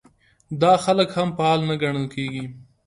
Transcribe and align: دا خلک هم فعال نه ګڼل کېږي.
دا 0.61 0.73
خلک 0.83 1.09
هم 1.17 1.29
فعال 1.37 1.59
نه 1.69 1.75
ګڼل 1.81 2.05
کېږي. 2.13 2.43